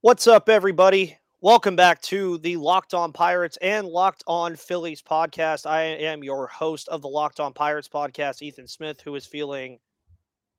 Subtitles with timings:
[0.00, 1.18] What's up, everybody?
[1.40, 5.66] Welcome back to the Locked On Pirates and Locked On Phillies podcast.
[5.66, 9.80] I am your host of the Locked On Pirates podcast, Ethan Smith, who is feeling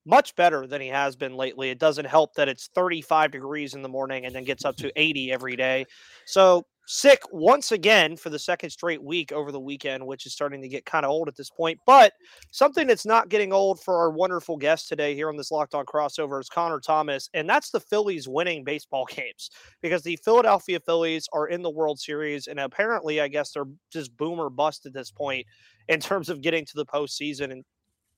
[0.05, 1.69] much better than he has been lately.
[1.69, 4.91] It doesn't help that it's 35 degrees in the morning and then gets up to
[4.97, 5.85] 80 every day.
[6.25, 10.59] So sick once again for the second straight week over the weekend, which is starting
[10.59, 11.79] to get kind of old at this point.
[11.85, 12.13] But
[12.51, 15.85] something that's not getting old for our wonderful guest today here on this Locked On
[15.85, 19.51] crossover is Connor Thomas, and that's the Phillies winning baseball games
[19.83, 24.17] because the Philadelphia Phillies are in the World Series, and apparently, I guess they're just
[24.17, 25.45] boomer bust at this point
[25.89, 27.51] in terms of getting to the postseason.
[27.51, 27.63] And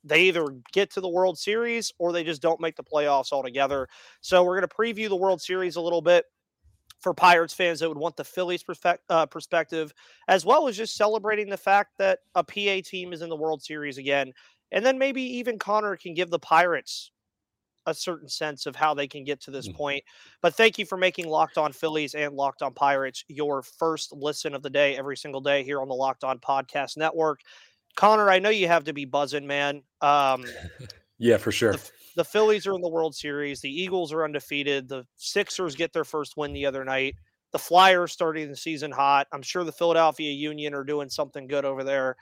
[0.05, 3.89] they either get to the World Series or they just don't make the playoffs altogether.
[4.21, 6.23] So we're going to preview the World Series a little bit
[7.01, 9.93] for Pirates fans that would want the Phillies perspe- uh, perspective,
[10.27, 13.61] as well as just celebrating the fact that a PA team is in the World
[13.61, 14.31] Series again.
[14.71, 17.11] And then maybe even Connor can give the Pirates
[17.87, 19.77] a certain sense of how they can get to this mm-hmm.
[19.77, 20.03] point.
[20.41, 24.53] But thank you for making Locked On Phillies and Locked On Pirates your first listen
[24.53, 27.41] of the day every single day here on the Locked On Podcast Network.
[27.95, 29.81] Connor, I know you have to be buzzing, man.
[29.99, 30.45] Um,
[31.17, 31.73] yeah, for sure.
[31.73, 33.61] The, the Phillies are in the World Series.
[33.61, 34.87] The Eagles are undefeated.
[34.87, 37.15] The Sixers get their first win the other night.
[37.51, 39.27] The Flyers starting the season hot.
[39.31, 42.15] I'm sure the Philadelphia Union are doing something good over there.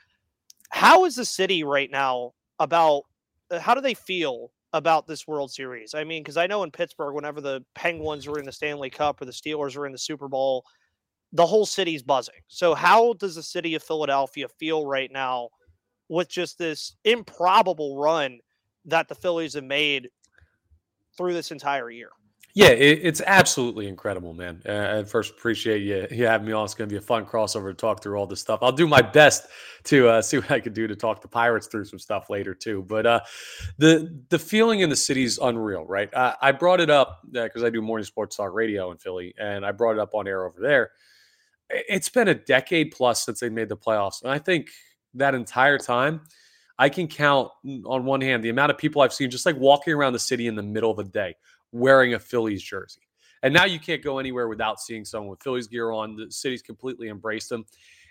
[0.69, 3.03] How is the city right now about
[3.51, 5.93] uh, how do they feel about this World Series?
[5.93, 9.21] I mean, because I know in Pittsburgh, whenever the Penguins were in the Stanley Cup
[9.21, 10.65] or the Steelers were in the Super Bowl,
[11.33, 12.41] the whole city's buzzing.
[12.47, 15.49] So, how does the city of Philadelphia feel right now
[16.07, 18.39] with just this improbable run
[18.85, 20.09] that the Phillies have made
[21.17, 22.09] through this entire year.
[22.55, 24.61] Yeah, it, it's absolutely incredible, man.
[24.67, 26.65] Uh, I first appreciate you, you having me on.
[26.65, 28.59] It's going to be a fun crossover to talk through all this stuff.
[28.63, 29.45] I'll do my best
[29.85, 32.55] to uh, see what I can do to talk the Pirates through some stuff later
[32.55, 32.83] too.
[32.87, 33.19] But uh,
[33.77, 36.09] the the feeling in the city is unreal, right?
[36.13, 39.63] I brought it up because uh, I do morning sports talk radio in Philly, and
[39.63, 40.91] I brought it up on air over there.
[41.69, 44.69] It's been a decade plus since they made the playoffs, and I think
[45.13, 46.21] that entire time–
[46.79, 49.57] I can count mm, on one hand the amount of people I've seen just like
[49.57, 51.35] walking around the city in the middle of the day
[51.71, 53.01] wearing a Phillies jersey.
[53.43, 56.15] And now you can't go anywhere without seeing someone with Phillies gear on.
[56.15, 57.65] The city's completely embraced them.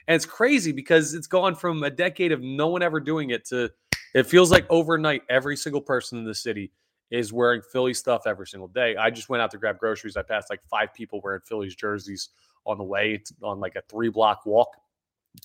[0.07, 3.45] And it's crazy because it's gone from a decade of no one ever doing it
[3.47, 3.71] to
[4.15, 6.73] it feels like overnight every single person in the city
[7.11, 8.97] is wearing Philly stuff every single day.
[8.97, 10.17] I just went out to grab groceries.
[10.17, 12.31] I passed like five people wearing Phillies jerseys
[12.67, 14.69] on the way on like a three block walk.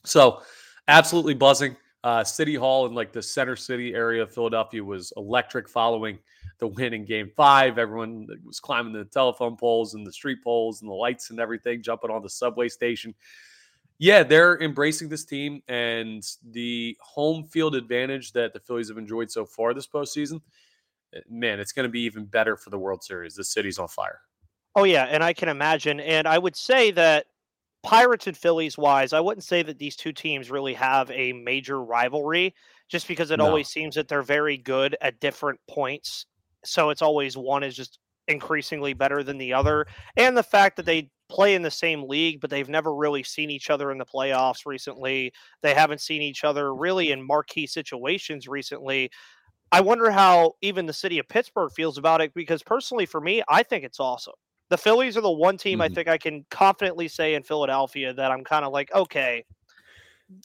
[0.06, 0.42] So
[0.88, 1.76] absolutely buzzing.
[2.04, 6.20] Uh, City Hall in like the center city area of Philadelphia was electric following
[6.60, 7.78] the win in game five.
[7.78, 11.82] Everyone was climbing the telephone poles and the street poles and the lights and everything,
[11.82, 13.14] jumping on the subway station.
[14.00, 19.32] Yeah, they're embracing this team and the home field advantage that the Phillies have enjoyed
[19.32, 20.42] so far this postseason.
[21.16, 23.36] Eh, man, it's going to be even better for the World Series.
[23.36, 24.20] The city's on fire.
[24.76, 25.06] Oh, yeah.
[25.06, 26.00] And I can imagine.
[26.00, 27.28] And I would say that
[27.84, 31.84] Pirates and Phillies wise, I wouldn't say that these two teams really have a major
[31.84, 32.56] rivalry
[32.90, 33.46] just because it no.
[33.46, 36.26] always seems that they're very good at different points.
[36.64, 38.00] So it's always one is just
[38.30, 39.86] increasingly better than the other.
[40.16, 43.50] And the fact that they play in the same league, but they've never really seen
[43.50, 45.34] each other in the playoffs recently.
[45.62, 49.10] They haven't seen each other really in marquee situations recently.
[49.72, 53.44] I wonder how even the city of Pittsburgh feels about it because personally for me,
[53.50, 54.36] I think it's awesome
[54.70, 55.92] the Phillies are the one team mm-hmm.
[55.92, 59.46] I think I can confidently say in Philadelphia that I'm kind of like, okay,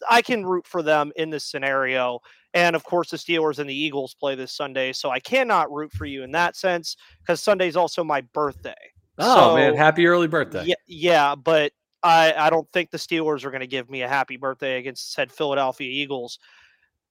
[0.08, 2.20] I can root for them in this scenario.
[2.54, 5.92] And of course, the Steelers and the Eagles play this Sunday, so I cannot root
[5.92, 8.74] for you in that sense because Sunday's also my birthday.
[9.18, 10.64] Oh so, man, happy early birthday!
[10.64, 14.08] Yeah, yeah, but I I don't think the Steelers are going to give me a
[14.08, 16.38] happy birthday against said Philadelphia Eagles.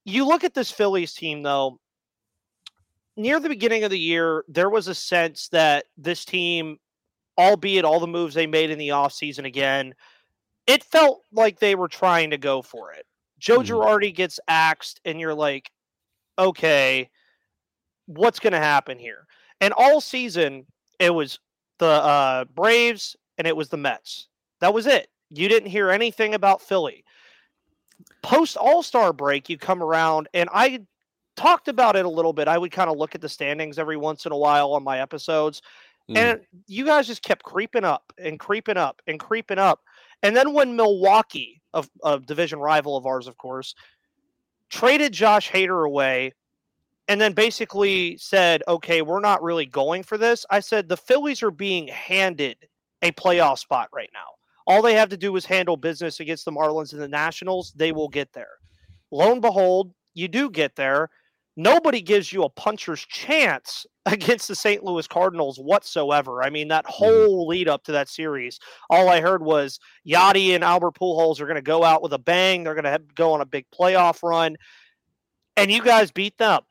[0.06, 1.80] You look at this Phillies team though.
[3.20, 6.78] Near the beginning of the year, there was a sense that this team
[7.38, 9.94] albeit all the moves they made in the offseason again,
[10.66, 13.06] it felt like they were trying to go for it.
[13.40, 13.74] Joe mm-hmm.
[13.74, 15.72] Girardi gets axed, and you're like,
[16.40, 17.10] okay,
[18.06, 19.26] what's going to happen here?
[19.62, 20.66] And all season,
[21.00, 21.40] it was
[21.80, 24.28] the uh, Braves and it was the Mets.
[24.62, 25.10] That was it.
[25.30, 27.04] You didn't hear anything about Philly.
[28.24, 30.82] Post All Star break, you come around, and I
[31.36, 32.48] talked about it a little bit.
[32.48, 35.00] I would kind of look at the standings every once in a while on my
[35.00, 35.62] episodes,
[36.10, 36.18] Mm.
[36.18, 39.82] And you guys just kept creeping up and creeping up and creeping up.
[40.24, 43.76] And then when Milwaukee, a, a division rival of ours, of course,
[44.70, 46.34] traded Josh Hader away
[47.08, 50.46] and then basically said, okay, we're not really going for this.
[50.50, 52.58] I said, the Phillies are being handed
[53.02, 54.26] a playoff spot right now.
[54.66, 57.72] All they have to do is handle business against the Marlins and the Nationals.
[57.76, 58.58] They will get there.
[59.12, 61.10] Lo and behold, you do get there.
[61.58, 64.84] Nobody gives you a puncher's chance against the St.
[64.84, 66.42] Louis Cardinals whatsoever.
[66.42, 67.04] I mean, that mm-hmm.
[67.04, 68.60] whole lead up to that series,
[68.90, 72.20] all I heard was Yadi and Albert Pujols are going to go out with a
[72.20, 72.64] bang.
[72.64, 74.56] They're going to go on a big playoff run,
[75.58, 76.62] and you guys beat them.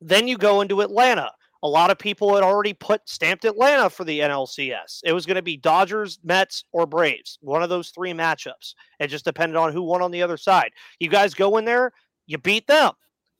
[0.00, 1.32] Then you go into Atlanta.
[1.62, 5.00] A lot of people had already put stamped Atlanta for the NLCS.
[5.02, 8.74] It was going to be Dodgers, Mets, or Braves, one of those three matchups.
[9.00, 10.72] It just depended on who won on the other side.
[11.00, 11.92] You guys go in there,
[12.26, 12.92] you beat them.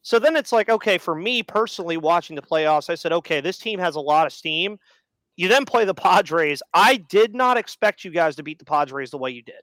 [0.04, 3.56] So then it's like, okay, for me personally watching the playoffs, I said, okay, this
[3.56, 4.78] team has a lot of steam.
[5.36, 6.62] You then play the Padres.
[6.74, 9.62] I did not expect you guys to beat the Padres the way you did.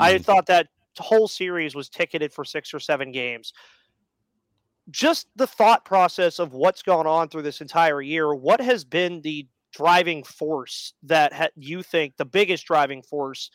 [0.00, 0.04] Mm.
[0.04, 0.68] I thought that
[0.98, 3.52] whole series was ticketed for six or seven games.
[4.90, 8.34] Just the thought process of what's gone on through this entire year.
[8.34, 13.50] What has been the driving force that ha- you think the biggest driving force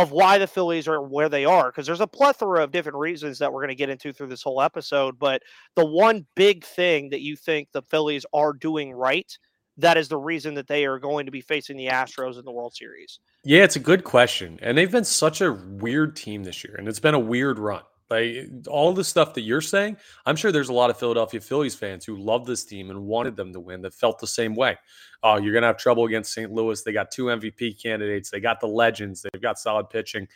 [0.00, 3.38] of why the Phillies are where they are because there's a plethora of different reasons
[3.38, 5.18] that we're going to get into through this whole episode.
[5.18, 5.42] But
[5.76, 9.36] the one big thing that you think the Phillies are doing right
[9.80, 12.52] that is the reason that they are going to be facing the Astros in the
[12.52, 13.18] World Series.
[13.44, 14.58] Yeah, it's a good question.
[14.62, 17.82] And they've been such a weird team this year, and it's been a weird run.
[18.10, 19.96] Like all the stuff that you're saying,
[20.26, 23.36] I'm sure there's a lot of Philadelphia Phillies fans who love this team and wanted
[23.36, 24.76] them to win that felt the same way.
[25.22, 26.50] Oh, you're going to have trouble against St.
[26.50, 26.82] Louis.
[26.82, 28.30] They got two MVP candidates.
[28.30, 29.22] They got the legends.
[29.22, 30.26] They've got solid pitching.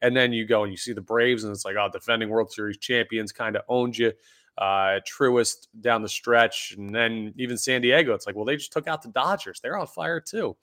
[0.00, 2.52] And then you go and you see the Braves, and it's like, oh, defending World
[2.52, 4.12] Series champions kind of owned you.
[4.56, 6.74] Uh, truest down the stretch.
[6.76, 9.60] And then even San Diego, it's like, well, they just took out the Dodgers.
[9.60, 10.56] They're on fire too.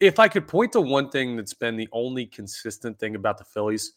[0.00, 3.44] If I could point to one thing that's been the only consistent thing about the
[3.44, 3.92] Phillies,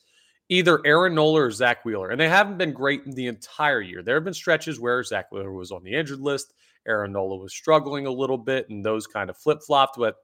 [0.49, 2.09] either Aaron Nola or Zack Wheeler.
[2.09, 4.01] And they haven't been great the entire year.
[4.01, 6.53] There have been stretches where Zack Wheeler was on the injured list,
[6.87, 9.97] Aaron Nola was struggling a little bit, and those kind of flip flopped.
[9.97, 10.15] But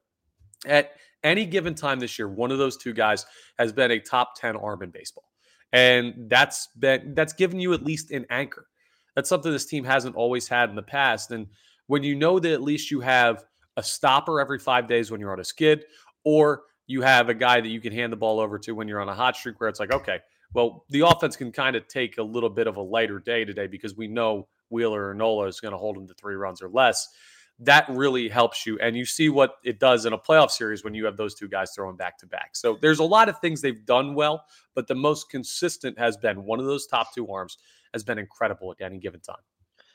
[0.65, 0.93] at
[1.23, 3.25] any given time this year, one of those two guys
[3.59, 5.29] has been a top 10 arm in baseball.
[5.71, 8.67] And that's been that's given you at least an anchor.
[9.15, 11.31] That's something this team hasn't always had in the past.
[11.31, 11.47] And
[11.87, 13.43] when you know that at least you have
[13.77, 15.83] a stopper every five days when you're on a skid,
[16.23, 19.01] or you have a guy that you can hand the ball over to when you're
[19.01, 20.19] on a hot streak where it's like, okay,
[20.53, 23.67] well, the offense can kind of take a little bit of a lighter day today
[23.67, 26.69] because we know Wheeler or Nola is going to hold them to three runs or
[26.69, 27.07] less.
[27.59, 28.77] That really helps you.
[28.79, 31.47] And you see what it does in a playoff series when you have those two
[31.47, 32.51] guys throwing back to back.
[32.53, 34.45] So there's a lot of things they've done well,
[34.75, 37.57] but the most consistent has been one of those top two arms
[37.93, 39.37] has been incredible at any given time.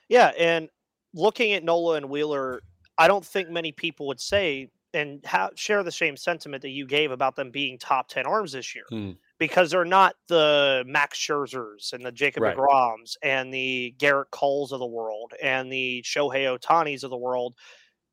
[0.08, 0.32] Yeah.
[0.38, 0.70] And
[1.12, 2.62] looking at Nola and Wheeler,
[2.96, 6.86] I don't think many people would say and ha- share the same sentiment that you
[6.86, 9.12] gave about them being top 10 arms this year hmm.
[9.38, 12.56] because they're not the Max Scherzers and the Jacob right.
[13.22, 17.54] And the Gerrit Coles of the world and the Shohei Ohtanis of the world.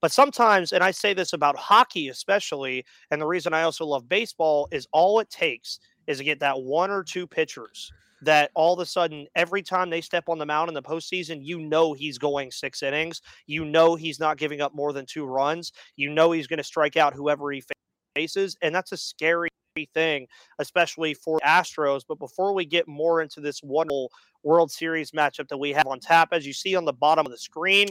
[0.02, 4.08] But sometimes, and I say this about hockey especially, and the reason I also love
[4.08, 7.92] baseball is all it takes is to get that one or two pitchers
[8.22, 11.40] that all of a sudden, every time they step on the mound in the postseason,
[11.42, 13.22] you know he's going six innings.
[13.46, 15.72] You know he's not giving up more than two runs.
[15.96, 17.64] You know he's going to strike out whoever he
[18.16, 18.58] faces.
[18.62, 19.50] And that's a scary
[19.94, 20.28] thing,
[20.60, 22.02] especially for Astros.
[22.08, 24.12] But before we get more into this wonderful
[24.44, 27.32] World Series matchup that we have on tap, as you see on the bottom of
[27.32, 27.90] the screen,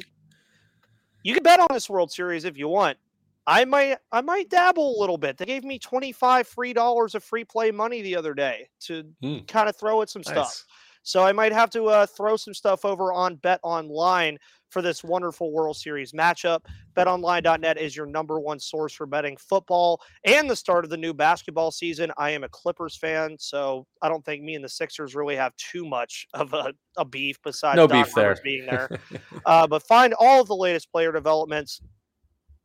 [1.22, 2.98] you can bet on this World Series if you want.
[3.46, 5.36] I might I might dabble a little bit.
[5.36, 9.46] They gave me 25 free dollars of free play money the other day to mm.
[9.46, 10.32] kind of throw at some nice.
[10.32, 10.64] stuff.
[11.02, 14.38] So I might have to uh, throw some stuff over on Bet Online
[14.70, 16.62] for this wonderful World Series matchup.
[16.96, 21.14] BetOnline.net is your number one source for betting football and the start of the new
[21.14, 22.10] basketball season.
[22.18, 25.54] I am a Clippers fan, so I don't think me and the Sixers really have
[25.56, 28.36] too much of a, a beef besides no beef there.
[28.42, 28.90] being there.
[29.46, 31.80] uh, but find all of the latest player developments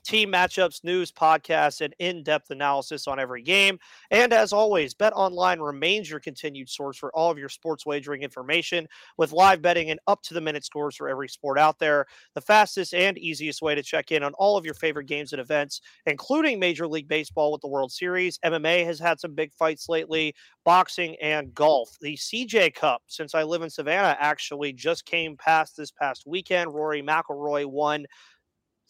[0.04, 3.80] team matchups, news, podcasts, and in depth analysis on every game.
[4.10, 8.24] And as always, Bet Online remains your continued source for all of your sports wagering
[8.24, 12.06] information with live betting and up to the minute scores for every sport out there.
[12.36, 15.42] The fastest and easiest way to check in on all of your favorite games and
[15.42, 18.40] events, including Major League Baseball with the World Series.
[18.46, 20.34] MMA has had some big fights lately,
[20.66, 21.98] boxing, and golf.
[22.02, 26.74] The CJ Cup, since I live in Savannah, actually just came past this past weekend.
[26.74, 28.06] Rory McIlroy won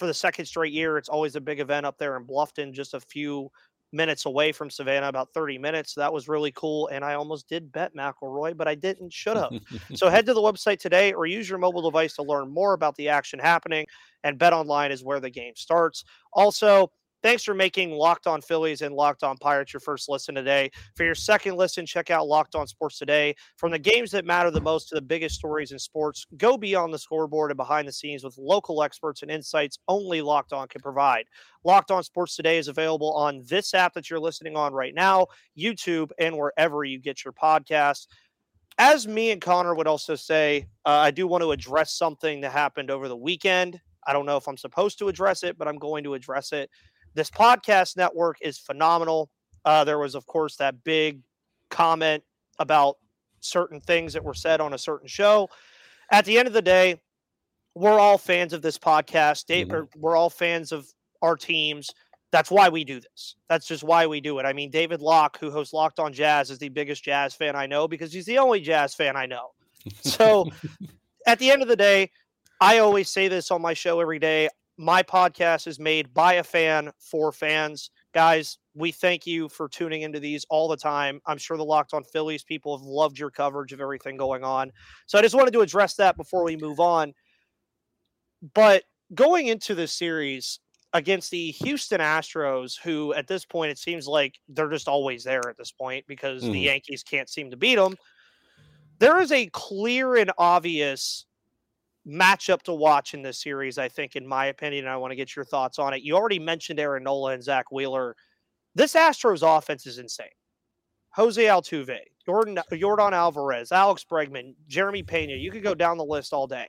[0.01, 0.97] for the second straight year.
[0.97, 3.51] It's always a big event up there in Bluffton, just a few
[3.93, 5.93] minutes away from Savannah, about 30 minutes.
[5.93, 6.87] So that was really cool.
[6.87, 9.51] And I almost did bet McIlroy, but I didn't, should have.
[9.93, 12.95] so head to the website today or use your mobile device to learn more about
[12.95, 13.85] the action happening.
[14.23, 16.03] And Bet Online is where the game starts.
[16.33, 16.91] Also,
[17.23, 20.71] Thanks for making Locked On Phillies and Locked On Pirates your first listen today.
[20.95, 23.35] For your second listen, check out Locked On Sports Today.
[23.57, 26.91] From the games that matter the most to the biggest stories in sports, go beyond
[26.91, 30.81] the scoreboard and behind the scenes with local experts and insights only Locked On can
[30.81, 31.25] provide.
[31.63, 35.27] Locked On Sports Today is available on this app that you're listening on right now,
[35.55, 38.07] YouTube, and wherever you get your podcasts.
[38.79, 42.51] as me and Connor would also say, uh, I do want to address something that
[42.51, 43.79] happened over the weekend.
[44.07, 46.69] I don't know if I'm supposed to address it, but I'm going to address it.
[47.13, 49.29] This podcast network is phenomenal.
[49.65, 51.21] Uh, there was, of course, that big
[51.69, 52.23] comment
[52.59, 52.97] about
[53.39, 55.49] certain things that were said on a certain show.
[56.11, 56.99] At the end of the day,
[57.75, 59.45] we're all fans of this podcast.
[59.45, 59.99] Dave, mm-hmm.
[59.99, 60.87] We're all fans of
[61.21, 61.89] our teams.
[62.31, 63.35] That's why we do this.
[63.49, 64.45] That's just why we do it.
[64.45, 67.65] I mean, David Locke, who hosts Locked on Jazz, is the biggest Jazz fan I
[67.65, 69.49] know because he's the only Jazz fan I know.
[70.01, 70.47] So
[71.27, 72.11] at the end of the day,
[72.61, 74.47] I always say this on my show every day.
[74.81, 77.91] My podcast is made by a fan for fans.
[78.15, 81.21] Guys, we thank you for tuning into these all the time.
[81.27, 84.71] I'm sure the Locked on Phillies people have loved your coverage of everything going on.
[85.05, 87.13] So I just wanted to address that before we move on.
[88.55, 88.83] But
[89.13, 90.59] going into this series,
[90.93, 95.47] against the Houston Astros, who at this point it seems like they're just always there
[95.47, 96.51] at this point because mm.
[96.51, 97.95] the Yankees can't seem to beat them.
[98.99, 101.25] There is a clear and obvious
[102.07, 104.87] matchup to watch in this series, I think, in my opinion.
[104.87, 106.01] I want to get your thoughts on it.
[106.01, 108.15] You already mentioned Aaron Nola and Zack Wheeler.
[108.75, 110.27] This Astros offense is insane.
[111.13, 115.33] Jose Altuve, Jordan, Yordan Alvarez, Alex Bregman, Jeremy Pena.
[115.33, 116.67] You could go down the list all day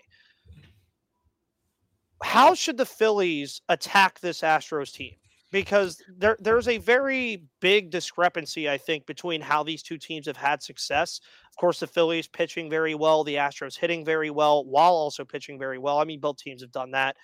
[2.23, 5.15] how should the Phillies attack this Astros team?
[5.53, 10.37] Because there there's a very big discrepancy, I think, between how these two teams have
[10.37, 11.21] had success.
[11.51, 15.59] Of course, the Phillies pitching very well, the Astros hitting very well, while also pitching
[15.59, 15.99] very well.
[15.99, 17.17] I mean, both teams have done that.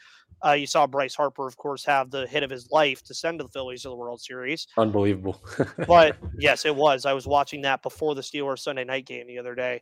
[0.44, 3.40] Uh, you saw Bryce Harper, of course, have the hit of his life to send
[3.40, 4.68] the Phillies to the World Series.
[4.76, 5.42] Unbelievable.
[5.86, 7.06] but yes, it was.
[7.06, 9.80] I was watching that before the Steelers Sunday night game the other day.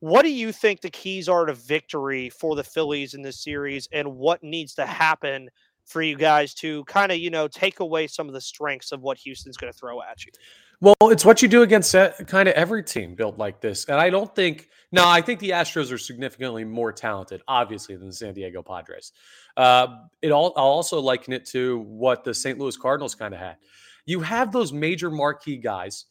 [0.00, 3.88] What do you think the keys are to victory for the Phillies in this series,
[3.92, 5.48] and what needs to happen
[5.84, 9.02] for you guys to kind of, you know, take away some of the strengths of
[9.02, 10.32] what Houston's going to throw at you?
[10.80, 11.94] Well, it's what you do against
[12.26, 13.86] kind of every team built like this.
[13.86, 18.08] And I don't think, no, I think the Astros are significantly more talented, obviously, than
[18.08, 19.12] the San Diego Padres.
[19.56, 19.86] Uh,
[20.20, 22.58] it all, I'll also liken it to what the St.
[22.58, 23.56] Louis Cardinals kind of had.
[24.04, 26.04] You have those major marquee guys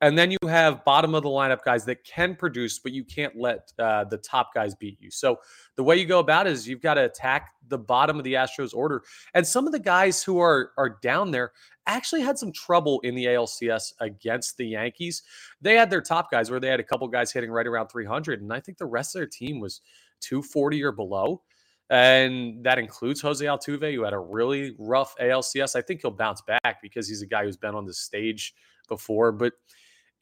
[0.00, 3.36] and then you have bottom of the lineup guys that can produce, but you can't
[3.36, 5.10] let uh, the top guys beat you.
[5.10, 5.38] So
[5.76, 8.34] the way you go about it is you've got to attack the bottom of the
[8.34, 9.02] Astros order.
[9.34, 11.52] And some of the guys who are are down there
[11.86, 15.22] actually had some trouble in the ALCS against the Yankees.
[15.60, 18.42] They had their top guys where they had a couple guys hitting right around 300,
[18.42, 19.80] and I think the rest of their team was
[20.20, 21.42] 240 or below.
[21.90, 25.76] And that includes Jose Altuve, who had a really rough ALCS.
[25.76, 28.54] I think he'll bounce back because he's a guy who's been on the stage
[28.88, 29.32] before.
[29.32, 29.52] But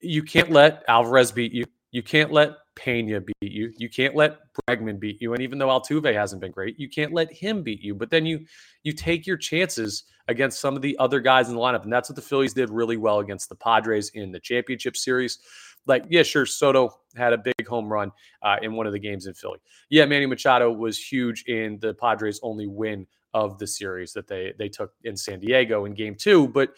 [0.03, 1.65] you can't let Alvarez beat you.
[1.91, 3.73] You can't let Pena beat you.
[3.77, 5.35] You can't let Bregman beat you.
[5.35, 7.95] And even though Altuve hasn't been great, you can't let him beat you.
[7.95, 8.47] But then you
[8.83, 12.09] you take your chances against some of the other guys in the lineup, and that's
[12.09, 15.39] what the Phillies did really well against the Padres in the championship series.
[15.87, 19.27] Like, yeah, sure, Soto had a big home run uh, in one of the games
[19.27, 19.59] in Philly.
[19.91, 24.53] Yeah, Manny Machado was huge in the Padres' only win of the series that they
[24.59, 26.49] they took in San Diego in Game Two.
[26.49, 26.71] But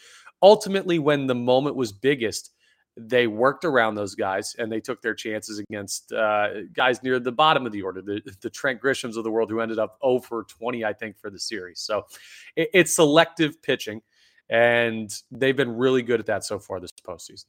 [0.43, 2.54] ultimately, when the moment was biggest
[2.97, 7.33] they worked around those guys and they took their chances against uh, guys near the
[7.33, 10.45] bottom of the order, the, the Trent Grishams of the world, who ended up over
[10.45, 11.81] 20, I think, for the series.
[11.81, 12.07] So
[12.55, 14.01] it, it's selective pitching,
[14.49, 17.47] and they've been really good at that so far this postseason.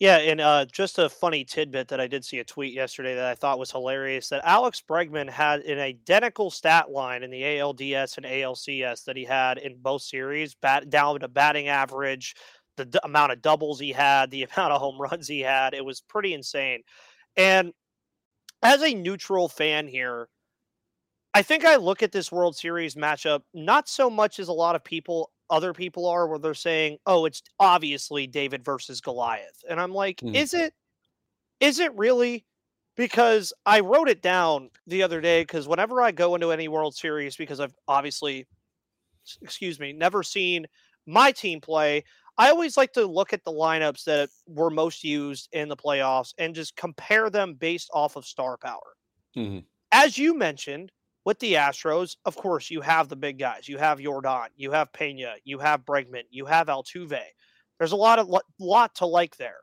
[0.00, 3.24] Yeah, and uh, just a funny tidbit that I did see a tweet yesterday that
[3.24, 8.16] I thought was hilarious that Alex Bregman had an identical stat line in the ALDS
[8.16, 12.36] and ALCS that he had in both series, bat down to batting average,
[12.78, 15.74] the d- amount of doubles he had, the amount of home runs he had.
[15.74, 16.82] It was pretty insane.
[17.36, 17.72] And
[18.62, 20.28] as a neutral fan here,
[21.34, 24.74] I think I look at this World Series matchup not so much as a lot
[24.74, 29.62] of people, other people are, where they're saying, oh, it's obviously David versus Goliath.
[29.68, 30.34] And I'm like, mm.
[30.34, 30.72] is it?
[31.60, 32.44] Is it really?
[32.96, 36.96] Because I wrote it down the other day because whenever I go into any World
[36.96, 38.46] Series, because I've obviously,
[39.40, 40.66] excuse me, never seen
[41.06, 42.04] my team play,
[42.38, 46.32] I always like to look at the lineups that were most used in the playoffs
[46.38, 48.94] and just compare them based off of star power.
[49.36, 49.60] Mm-hmm.
[49.90, 50.92] As you mentioned
[51.24, 53.68] with the Astros, of course, you have the big guys.
[53.68, 57.20] You have Yordan, you have Pena, you have Bregman, you have Altuve.
[57.78, 59.58] There's a lot of lot to like there.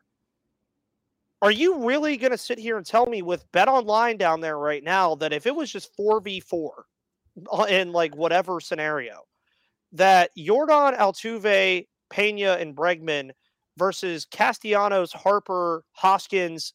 [1.42, 4.58] Are you really going to sit here and tell me with Bet Online down there
[4.58, 6.70] right now that if it was just 4v4
[7.52, 9.22] uh, in like whatever scenario,
[9.92, 13.32] that Yordan, Altuve, Pena and Bregman
[13.78, 16.74] versus Castellanos, Harper, Hoskins,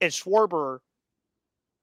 [0.00, 0.78] and Schwarber,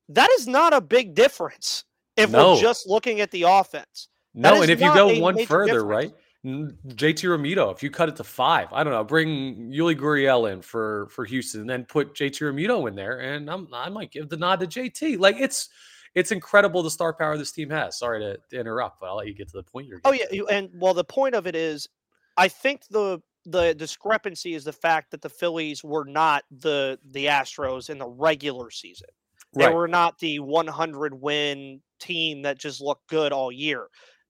[0.10, 1.86] that is not a big difference
[2.17, 2.53] if no.
[2.53, 4.10] we're just looking at the offense.
[4.34, 5.84] No, and if you go one further, difference.
[5.84, 6.13] right?
[6.46, 10.62] JT Realmuto, if you cut it to five, I don't know, bring Yuli Gurriel in
[10.62, 14.29] for for Houston, and then put JT Realmuto in there, and I'm, I might give
[14.29, 15.17] the nod to JT.
[15.17, 15.70] Like it's
[16.13, 17.98] it's incredible the star power this team has.
[17.98, 20.01] Sorry to, to interrupt, but I'll let you get to the point you're.
[20.05, 21.89] Oh yeah, and well, the point of it is,
[22.38, 27.25] I think the the discrepancy is the fact that the Phillies were not the the
[27.25, 29.10] Astros in the regular season.
[29.54, 29.74] They right.
[29.74, 33.88] were not the 100 win team that just looked good all year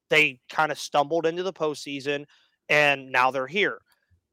[0.09, 2.25] they kind of stumbled into the postseason
[2.69, 3.79] and now they're here.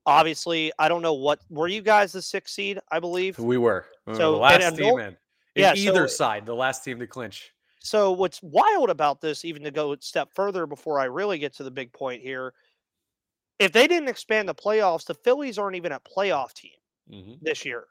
[0.05, 3.38] Obviously, I don't know what were you guys the sixth seed, I believe.
[3.38, 3.87] We were.
[4.12, 5.17] so the last and, team in.
[5.55, 7.52] Yeah, either so, side, the last team to clinch.
[7.81, 11.55] So what's wild about this, even to go a step further before I really get
[11.57, 12.55] to the big point here,
[13.59, 16.73] if they didn't expand the playoffs, the Phillies aren't even a playoff team
[17.11, 17.35] mm-hmm.
[17.41, 17.85] this year.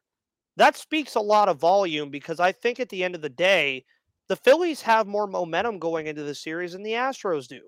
[0.58, 3.86] That speaks a lot of volume because I think at the end of the day,
[4.28, 7.62] the Phillies have more momentum going into the series than the Astros do.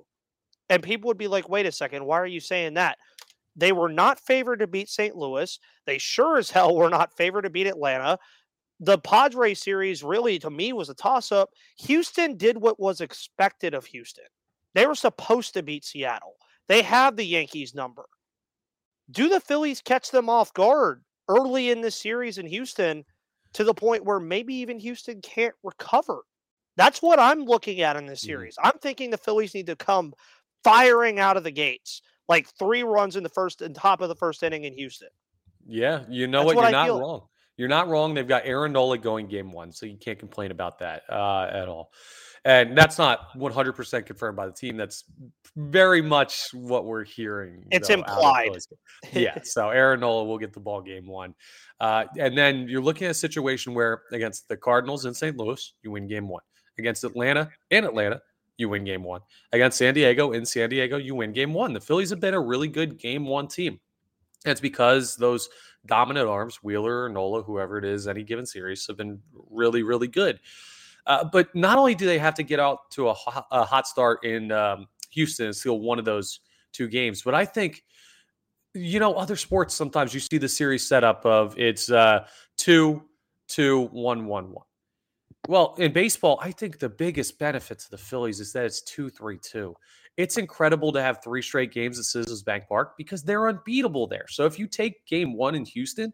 [0.70, 2.98] And people would be like, wait a second, why are you saying that?
[3.56, 5.16] They were not favored to beat St.
[5.16, 5.60] Louis.
[5.86, 8.18] They sure as hell were not favored to beat Atlanta.
[8.80, 11.52] The Padre series really, to me, was a toss up.
[11.80, 14.26] Houston did what was expected of Houston.
[14.74, 16.36] They were supposed to beat Seattle.
[16.68, 18.06] They have the Yankees number.
[19.12, 23.04] Do the Phillies catch them off guard early in this series in Houston
[23.54, 26.24] to the point where maybe even Houston can't recover?
[26.76, 28.28] That's what I'm looking at in this mm-hmm.
[28.28, 28.56] series.
[28.64, 30.14] I'm thinking the Phillies need to come
[30.64, 34.16] firing out of the gates, like three runs in the first and top of the
[34.16, 35.10] first inning in Houston.
[35.66, 36.56] Yeah, you know what?
[36.56, 37.00] You're not feel.
[37.00, 37.28] wrong.
[37.58, 38.14] You're not wrong.
[38.14, 41.68] They've got Aaron Nola going game one, so you can't complain about that uh, at
[41.68, 41.92] all.
[42.46, 44.76] And that's not 100% confirmed by the team.
[44.76, 45.06] That's
[45.56, 47.66] very much what we're hearing.
[47.72, 48.58] It's though, implied.
[49.14, 49.38] yeah.
[49.44, 51.36] So Aaron Nola will get the ball game one.
[51.80, 55.38] Uh, and then you're looking at a situation where against the Cardinals in St.
[55.38, 56.42] Louis, you win game one.
[56.78, 58.22] Against Atlanta in Atlanta,
[58.58, 59.22] you win game one.
[59.52, 61.72] Against San Diego in San Diego, you win game one.
[61.72, 63.80] The Phillies have been a really good game one team.
[64.46, 65.50] It's because those
[65.86, 70.08] dominant arms, Wheeler, or Nola, whoever it is, any given series, have been really, really
[70.08, 70.40] good.
[71.06, 73.88] Uh, but not only do they have to get out to a hot, a hot
[73.88, 76.40] start in um, Houston and steal one of those
[76.72, 77.84] two games, but I think,
[78.74, 82.26] you know, other sports sometimes you see the series setup of it's uh,
[82.58, 83.04] two,
[83.48, 84.66] two, one, one, one.
[85.50, 89.10] Well, in baseball, I think the biggest benefit to the Phillies is that it's 2
[89.10, 89.76] 3 2.
[90.18, 94.26] It's incredible to have three straight games at Citizens Bank Park because they're unbeatable there.
[94.30, 96.14] So if you take game one in Houston,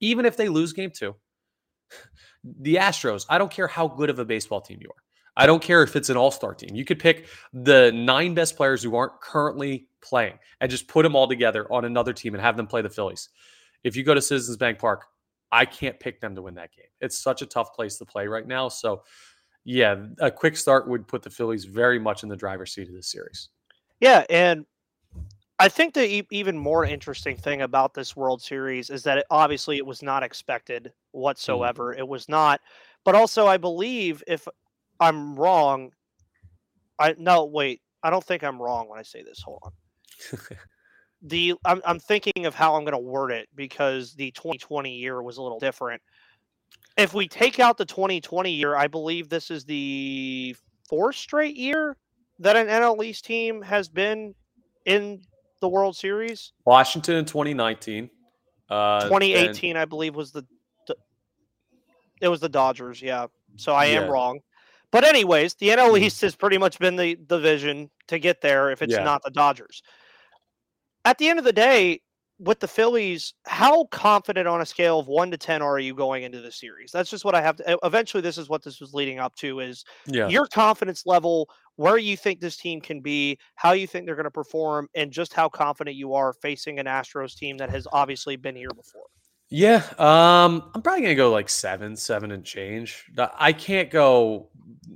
[0.00, 1.14] even if they lose game two,
[2.44, 5.02] the Astros, I don't care how good of a baseball team you are.
[5.36, 6.74] I don't care if it's an all star team.
[6.74, 11.14] You could pick the nine best players who aren't currently playing and just put them
[11.14, 13.28] all together on another team and have them play the Phillies.
[13.84, 15.04] If you go to Citizens Bank Park,
[15.52, 16.86] I can't pick them to win that game.
[17.00, 18.68] It's such a tough place to play right now.
[18.68, 19.02] So,
[19.68, 22.94] yeah, a quick start would put the Phillies very much in the driver's seat of
[22.94, 23.48] this series.
[23.98, 24.64] Yeah, and
[25.58, 29.26] I think the e- even more interesting thing about this World Series is that it,
[29.28, 30.90] obviously it was not expected mm.
[31.10, 31.92] whatsoever.
[31.92, 31.98] Mm.
[31.98, 32.60] It was not,
[33.04, 34.46] but also I believe if
[35.00, 35.90] I'm wrong,
[37.00, 39.42] I no wait, I don't think I'm wrong when I say this.
[39.42, 39.72] Hold on.
[41.22, 45.20] the I'm, I'm thinking of how I'm going to word it because the 2020 year
[45.24, 46.00] was a little different.
[46.96, 50.56] If we take out the 2020 year, I believe this is the
[50.88, 51.96] fourth straight year
[52.38, 54.34] that an NL East team has been
[54.84, 55.22] in
[55.60, 56.52] the World Series.
[56.64, 58.10] Washington in 2019.
[58.68, 59.78] Uh, 2018, and...
[59.78, 60.44] I believe, was the,
[60.86, 60.96] the,
[62.20, 63.02] it was the Dodgers.
[63.02, 64.08] Yeah, so I am yeah.
[64.08, 64.40] wrong.
[64.90, 66.04] But anyways, the NL hmm.
[66.04, 69.04] East has pretty much been the division to get there if it's yeah.
[69.04, 69.82] not the Dodgers
[71.06, 72.00] at the end of the day,
[72.38, 76.22] with the Phillies, how confident on a scale of one to ten are you going
[76.22, 76.90] into the series?
[76.92, 77.78] That's just what I have to.
[77.82, 80.28] Eventually, this is what this was leading up to: is yeah.
[80.28, 84.24] your confidence level, where you think this team can be, how you think they're going
[84.24, 88.36] to perform, and just how confident you are facing an Astros team that has obviously
[88.36, 89.06] been here before.
[89.48, 93.04] Yeah, um, I'm probably gonna go like seven, seven and change.
[93.16, 94.48] I can't go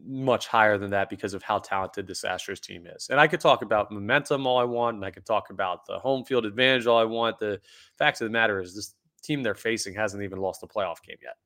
[0.07, 3.09] much higher than that because of how talented this Astros team is.
[3.11, 5.99] And I could talk about momentum all I want, and I could talk about the
[5.99, 7.39] home field advantage all I want.
[7.39, 7.61] The
[7.99, 11.19] fact of the matter is, this team they're facing hasn't even lost a playoff game
[11.23, 11.37] yet.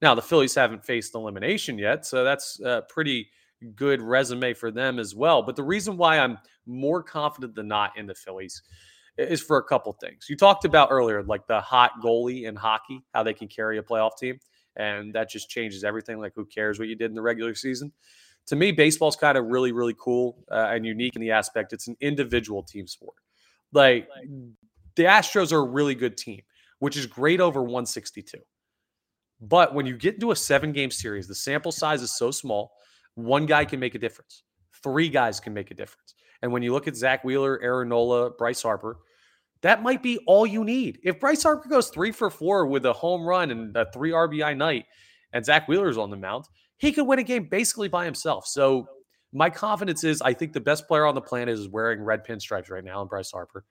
[0.00, 3.28] Now, the Phillies haven't faced elimination yet, so that's a pretty
[3.76, 5.42] good resume for them as well.
[5.42, 8.62] But the reason why I'm more confident than not in the Phillies
[9.16, 10.26] is for a couple things.
[10.28, 13.82] You talked about earlier, like the hot goalie in hockey, how they can carry a
[13.82, 14.40] playoff team
[14.76, 16.18] and that just changes everything.
[16.18, 17.92] Like, who cares what you did in the regular season?
[18.46, 21.86] To me, baseball's kind of really, really cool uh, and unique in the aspect it's
[21.86, 23.14] an individual team sport.
[23.72, 24.08] Like,
[24.96, 26.42] the Astros are a really good team,
[26.80, 28.38] which is great over 162.
[29.40, 32.72] But when you get into a seven game series, the sample size is so small,
[33.14, 34.44] one guy can make a difference.
[34.82, 36.14] Three guys can make a difference.
[36.42, 38.98] And when you look at Zack Wheeler, Aaron Nola, Bryce Harper,
[39.62, 40.98] that might be all you need.
[41.02, 44.56] If Bryce Harper goes three for four with a home run and a three RBI
[44.56, 44.84] night,
[45.32, 46.44] and Zack Wheeler's on the mound,
[46.76, 48.46] he could win a game basically by himself.
[48.46, 48.86] So
[49.32, 52.70] my confidence is I think the best player on the planet is wearing red pinstripes
[52.70, 53.64] right now, and Bryce Harper.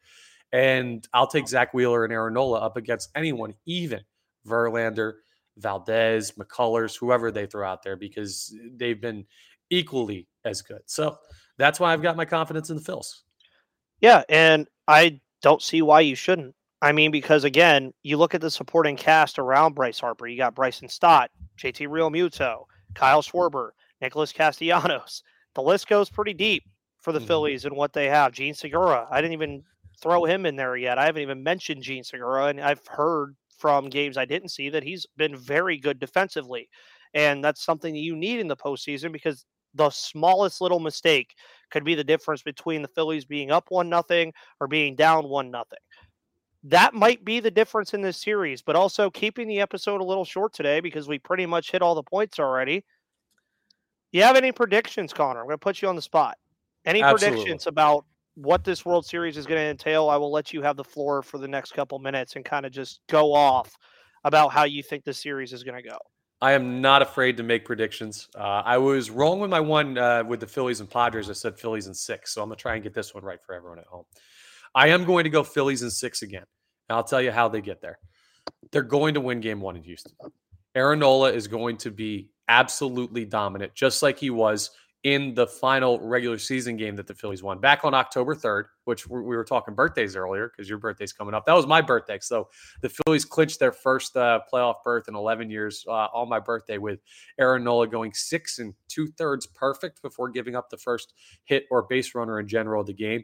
[0.52, 4.02] And I'll take Zack Wheeler and Aaron Nola up against anyone, even
[4.48, 5.14] Verlander,
[5.58, 9.26] Valdez, McCullers, whoever they throw out there, because they've been
[9.70, 10.82] equally as good.
[10.86, 11.18] So
[11.58, 13.22] that's why I've got my confidence in the Phils.
[14.02, 16.56] Yeah, and I don't see why you shouldn't.
[16.82, 20.28] I mean, because again, you look at the supporting cast around Bryce Harper.
[20.28, 23.70] You got Bryson Stott, JT Realmuto, Kyle Schwarber,
[24.02, 25.24] Nicholas Castellanos.
[25.54, 26.64] The list goes pretty deep
[27.02, 27.28] for the mm-hmm.
[27.28, 28.32] Phillies and what they have.
[28.32, 29.08] Jean Segura.
[29.12, 29.64] I didn't even
[30.02, 30.98] throw him in there yet.
[30.98, 34.84] I haven't even mentioned Jean Segura, and I've heard from games I didn't see that
[34.84, 36.68] he's been very good defensively.
[37.14, 41.36] And that's something that you need in the postseason because the smallest little mistake
[41.72, 45.50] could be the difference between the Phillies being up one nothing or being down one
[45.50, 45.80] nothing.
[46.64, 50.26] That might be the difference in this series, but also keeping the episode a little
[50.26, 52.86] short today because we pretty much hit all the points already.
[54.12, 55.40] You have any predictions, Connor?
[55.40, 56.38] I'm going to put you on the spot.
[56.86, 57.38] Any Absolutely.
[57.38, 58.06] predictions about
[58.36, 60.10] what this World Series is going to entail?
[60.10, 62.72] I will let you have the floor for the next couple minutes and kind of
[62.72, 63.76] just go off
[64.24, 65.98] about how you think the series is going to go.
[66.42, 68.28] I am not afraid to make predictions.
[68.36, 71.30] Uh, I was wrong with my one uh, with the Phillies and Padres.
[71.30, 73.54] I said Phillies and six, so I'm gonna try and get this one right for
[73.54, 74.06] everyone at home.
[74.74, 76.46] I am going to go Phillies and six again,
[76.90, 78.00] and I'll tell you how they get there.
[78.72, 80.14] They're going to win Game One in Houston.
[80.74, 84.72] Aaron Nola is going to be absolutely dominant, just like he was
[85.04, 89.08] in the final regular season game that the Phillies won back on October 3rd, which
[89.08, 91.46] we were talking birthdays earlier because your birthday's coming up.
[91.46, 92.20] That was my birthday.
[92.22, 92.50] So
[92.82, 96.78] the Phillies clinched their first uh, playoff berth in 11 years uh, on my birthday
[96.78, 97.00] with
[97.40, 101.14] Aaron Nola going six and two thirds perfect before giving up the first
[101.46, 103.24] hit or base runner in general of the game.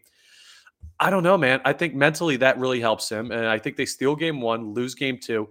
[0.99, 1.61] I don't know, man.
[1.63, 3.31] I think mentally that really helps him.
[3.31, 5.47] And I think they steal game one, lose game two.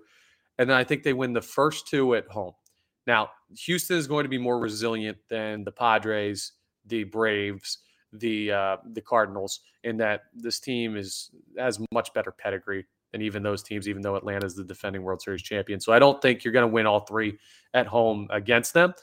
[0.58, 2.54] And then I think they win the first two at home.
[3.06, 6.52] Now, Houston is going to be more resilient than the Padres,
[6.86, 7.78] the Braves,
[8.12, 13.42] the uh, the Cardinals, in that this team is has much better pedigree than even
[13.42, 13.88] those teams.
[13.88, 16.68] Even though Atlanta is the defending World Series champion, so I don't think you're going
[16.68, 17.38] to win all three
[17.74, 18.94] at home against them.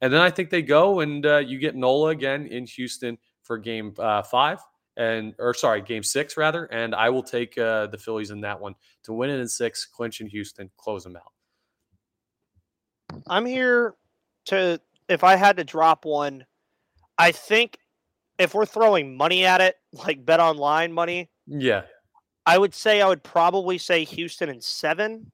[0.00, 3.56] And then I think they go and uh, you get Nola again in Houston for
[3.56, 4.58] Game uh, Five
[4.96, 6.64] and or sorry, Game Six rather.
[6.66, 8.74] And I will take uh, the Phillies in that one
[9.04, 11.32] to win it in six, clinch in Houston, close them out.
[13.26, 13.94] I'm here
[14.46, 16.44] to if I had to drop one,
[17.18, 17.78] I think
[18.38, 21.82] if we're throwing money at it, like bet online money, yeah,
[22.46, 25.30] I would say I would probably say Houston in seven,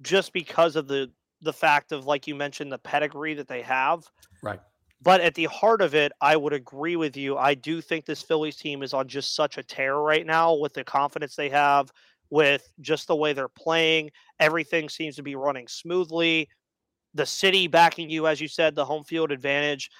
[0.00, 1.10] just because of the
[1.42, 4.04] the fact of like you mentioned the pedigree that they have.
[4.42, 4.60] Right.
[5.02, 7.36] But at the heart of it, I would agree with you.
[7.36, 10.74] I do think this Phillies team is on just such a tear right now with
[10.74, 11.90] the confidence they have,
[12.30, 14.12] with just the way they're playing.
[14.38, 16.48] Everything seems to be running smoothly
[17.14, 19.90] the city backing you, as you said, the home field advantage.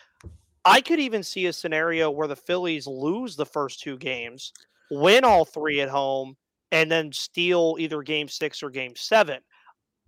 [0.64, 4.52] I could even see a scenario where the Phillies lose the first two games,
[4.90, 6.36] win all three at home,
[6.70, 9.40] and then steal either game six or game seven.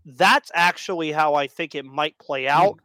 [0.07, 2.51] That's actually how I think it might play hmm.
[2.51, 2.81] out.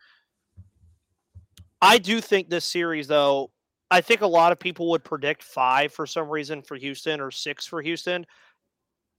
[1.81, 3.51] I do think this series, though,
[3.91, 7.31] I think a lot of people would predict five for some reason for Houston or
[7.31, 8.25] six for Houston.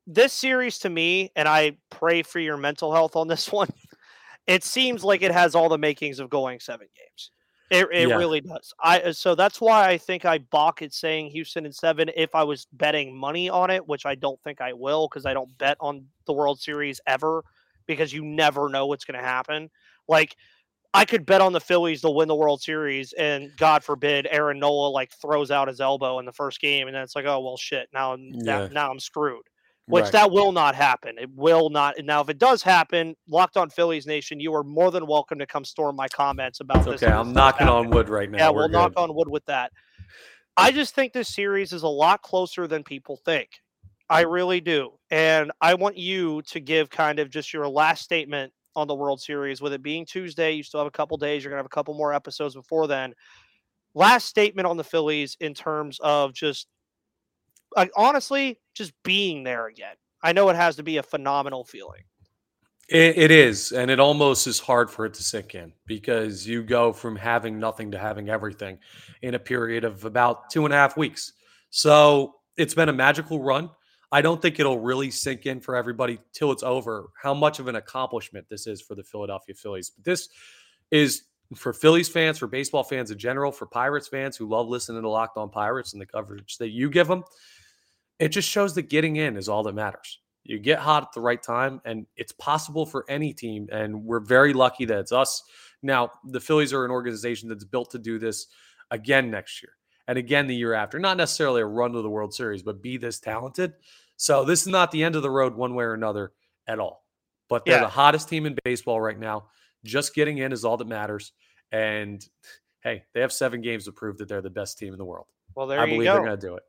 [0.07, 3.69] This series to me, and I pray for your mental health on this one
[4.47, 7.31] it seems like it has all the makings of going seven games.
[7.71, 8.17] It, it yeah.
[8.17, 8.75] really does.
[8.83, 12.35] I uh, so that's why I think I balk at saying Houston in seven if
[12.35, 15.57] I was betting money on it, which I don't think I will because I don't
[15.57, 17.45] bet on the World Series ever
[17.87, 19.71] because you never know what's going to happen.
[20.09, 20.35] Like
[20.93, 24.59] I could bet on the Phillies to win the World Series, and God forbid Aaron
[24.59, 27.39] Nola like throws out his elbow in the first game, and then it's like, oh
[27.39, 27.89] well, shit.
[27.95, 28.43] Now, yeah.
[28.43, 29.45] now, now I'm screwed
[29.91, 30.13] which right.
[30.13, 31.17] that will not happen.
[31.19, 31.99] It will not.
[31.99, 35.39] And now, if it does happen, Locked On Phillies Nation, you are more than welcome
[35.39, 37.03] to come storm my comments about it's this.
[37.03, 38.39] Okay, I'm knocking on wood right now.
[38.39, 38.73] Yeah, We're we'll good.
[38.73, 39.73] knock on wood with that.
[40.57, 43.49] I just think this series is a lot closer than people think.
[44.09, 44.93] I really do.
[45.11, 49.21] And I want you to give kind of just your last statement on the World
[49.21, 49.61] Series.
[49.61, 51.43] With it being Tuesday, you still have a couple days.
[51.43, 53.15] You're going to have a couple more episodes before then.
[53.95, 56.67] Last statement on the Phillies in terms of just
[57.77, 59.95] like honestly, just being there again.
[60.23, 62.03] I know it has to be a phenomenal feeling.
[62.89, 66.63] It, it is, and it almost is hard for it to sink in because you
[66.63, 68.79] go from having nothing to having everything
[69.23, 71.33] in a period of about two and a half weeks.
[71.71, 73.71] So it's been a magical run.
[74.13, 77.69] I don't think it'll really sink in for everybody till it's over how much of
[77.69, 79.91] an accomplishment this is for the Philadelphia Phillies.
[79.91, 80.29] But this
[80.91, 81.23] is
[81.55, 85.09] for Phillies fans, for baseball fans in general, for Pirates fans who love listening to
[85.09, 87.23] Locked On Pirates and the coverage that you give them,
[88.21, 90.21] it just shows that getting in is all that matters.
[90.45, 93.69] You get hot at the right time, and it's possible for any team.
[93.73, 95.43] And we're very lucky that it's us.
[95.83, 98.47] Now, the Phillies are an organization that's built to do this
[98.91, 99.73] again next year
[100.07, 100.99] and again the year after.
[100.99, 103.73] Not necessarily a run to the World Series, but be this talented.
[104.17, 106.33] So this is not the end of the road one way or another
[106.67, 107.05] at all.
[107.49, 107.81] But they're yeah.
[107.81, 109.47] the hottest team in baseball right now.
[109.85, 111.33] Just getting in is all that matters.
[111.73, 112.25] And
[112.83, 115.27] hey, they have seven games to prove that they're the best team in the world.
[115.55, 116.15] Well, there I you believe go.
[116.15, 116.63] they're going to do it.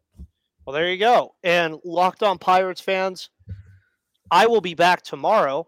[0.66, 1.36] Well, there you go.
[1.44, 3.30] And locked on Pirates fans,
[4.30, 5.68] I will be back tomorrow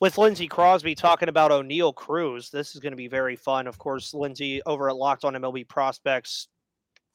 [0.00, 2.50] with Lindsey Crosby talking about Oneil Cruz.
[2.50, 3.66] This is going to be very fun.
[3.66, 6.48] Of course, Lindsey over at Locked on MLB Prospects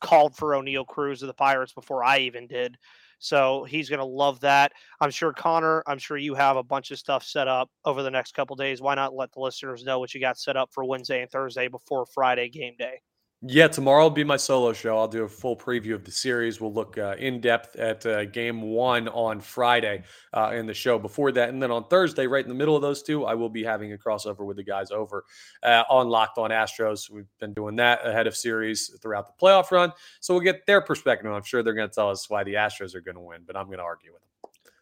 [0.01, 2.77] called for Oneil Cruz of the Pirates before I even did.
[3.19, 4.73] So he's going to love that.
[4.99, 8.11] I'm sure Connor, I'm sure you have a bunch of stuff set up over the
[8.11, 8.81] next couple days.
[8.81, 11.69] Why not let the listeners know what you got set up for Wednesday and Thursday
[11.69, 13.01] before Friday game day?
[13.45, 14.97] Yeah, tomorrow will be my solo show.
[14.97, 16.61] I'll do a full preview of the series.
[16.61, 20.97] We'll look uh, in depth at uh, game one on Friday uh, in the show
[20.97, 21.49] before that.
[21.49, 23.91] And then on Thursday, right in the middle of those two, I will be having
[23.91, 25.25] a crossover with the guys over
[25.61, 27.09] uh, on Locked on Astros.
[27.09, 29.91] We've been doing that ahead of series throughout the playoff run.
[30.21, 31.29] So we'll get their perspective.
[31.29, 33.57] I'm sure they're going to tell us why the Astros are going to win, but
[33.57, 34.32] I'm going to argue with them.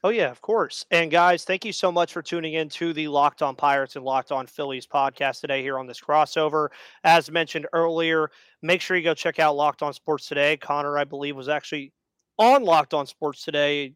[0.04, 0.84] Oh, yeah, of course.
[0.90, 4.04] And guys, thank you so much for tuning in to the Locked On Pirates and
[4.04, 6.70] Locked On Phillies podcast today here on this crossover.
[7.04, 8.32] As mentioned earlier,
[8.64, 10.58] make sure you go check out Locked On Sports today.
[10.58, 11.94] Connor, I believe, was actually
[12.40, 13.94] on Locked On Sports today.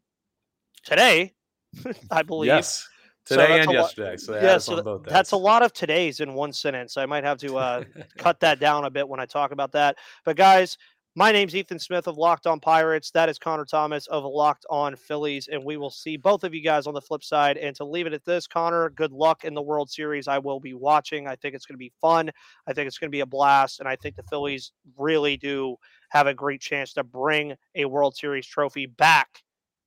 [0.83, 1.33] Today,
[2.11, 2.49] I believe.
[2.49, 2.87] Yes.
[3.25, 4.17] Today so and yesterday.
[4.17, 6.95] So yeah, so that's a lot of today's in one sentence.
[6.95, 7.83] I might have to uh,
[8.19, 9.97] cut that down a bit when I talk about that.
[10.23, 10.77] But guys,
[11.17, 13.09] my name's Ethan Smith of Locked On Pirates.
[13.11, 15.47] That is Connor Thomas of Locked On Phillies.
[15.49, 17.55] And we will see both of you guys on the flip side.
[17.55, 20.27] And to leave it at this, Connor, good luck in the World Series.
[20.27, 21.25] I will be watching.
[21.25, 22.31] I think it's going to be fun.
[22.67, 23.79] I think it's going to be a blast.
[23.79, 25.77] And I think the Phillies really do
[26.09, 29.41] have a great chance to bring a World Series trophy back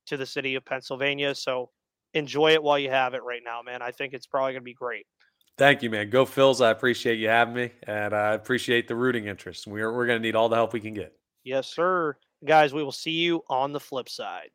[0.07, 1.35] to the city of Pennsylvania.
[1.35, 1.69] So
[2.15, 3.83] enjoy it while you have it right now, man.
[3.83, 5.05] I think it's probably going to be great.
[5.59, 6.09] Thank you, man.
[6.09, 6.65] Go Phils.
[6.65, 9.67] I appreciate you having me, and I appreciate the rooting interest.
[9.67, 11.13] We're, we're going to need all the help we can get.
[11.43, 12.15] Yes, sir.
[12.45, 14.51] Guys, we will see you on the flip side.